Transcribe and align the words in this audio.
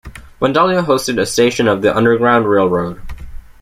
Vandalia 0.41 0.81
hosted 0.83 1.21
a 1.21 1.27
station 1.27 1.67
of 1.67 1.83
the 1.83 1.95
Underground 1.95 2.49
Railroad. 2.49 2.99